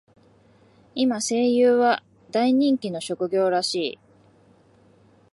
[0.95, 2.01] 今、声優は
[2.31, 3.99] 大人気の職業らしい。